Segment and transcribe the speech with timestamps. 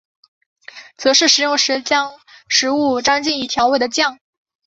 [0.97, 1.85] 则是食用时把
[2.47, 4.17] 食物蘸进已调味的酱。